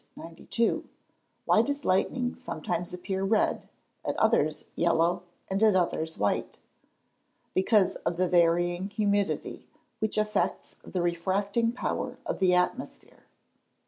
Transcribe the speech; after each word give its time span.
Why 1.45 1.61
does 1.61 1.85
lightning 1.85 2.35
sometimes 2.35 2.91
appear 2.91 3.23
red, 3.23 3.69
at 4.03 4.17
others 4.17 4.65
yellow, 4.75 5.21
and 5.47 5.61
at 5.61 5.75
others 5.75 6.17
white? 6.17 6.57
Because 7.53 7.97
of 7.97 8.17
the 8.17 8.27
varying 8.27 8.89
humidity, 8.89 9.67
which 9.99 10.17
affects 10.17 10.77
the 10.81 11.03
refracting 11.03 11.71
power 11.73 12.17
of 12.25 12.39
the 12.39 12.51
atmosphere. 12.55 13.27